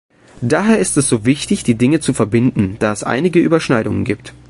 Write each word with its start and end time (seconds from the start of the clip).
Daher 0.41 0.79
ist 0.79 0.97
es 0.97 1.07
so 1.09 1.27
wichtig, 1.27 1.63
die 1.63 1.75
Dinge 1.75 1.99
zu 1.99 2.13
verbinden, 2.13 2.77
da 2.79 2.91
es 2.91 3.03
einige 3.03 3.37
Überschneidungen 3.39 4.03
gibt. 4.03 4.33